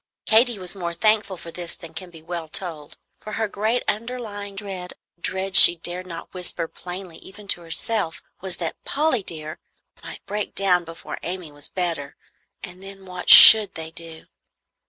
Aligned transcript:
Katy 0.25 0.57
was 0.57 0.73
more 0.73 0.95
thankful 0.95 1.37
for 1.37 1.51
this 1.51 1.75
than 1.75 1.93
can 1.93 2.11
well 2.25 2.47
be 2.47 2.53
told; 2.53 2.97
for 3.19 3.33
her 3.33 3.47
great 3.47 3.83
underlying 3.87 4.55
dread 4.55 4.95
a 5.15 5.21
dread 5.21 5.55
she 5.55 5.75
dared 5.75 6.07
not 6.07 6.33
whisper 6.33 6.67
plainly 6.67 7.17
even 7.19 7.47
to 7.49 7.61
herself 7.61 8.23
was 8.41 8.57
that 8.57 8.83
"Polly 8.83 9.21
dear" 9.21 9.59
might 10.01 10.25
break 10.25 10.55
down 10.55 10.85
before 10.85 11.19
Amy 11.21 11.51
was 11.51 11.67
better, 11.69 12.15
and 12.63 12.81
then 12.81 13.05
what 13.05 13.29
should 13.29 13.75
they 13.75 13.91
do? 13.91 14.25